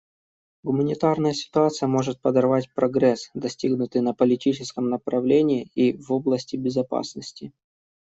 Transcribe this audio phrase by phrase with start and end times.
[0.63, 7.51] Гуманитарная ситуация может подорвать прогресс, достигнутый на политическом направлении и в области безопасности.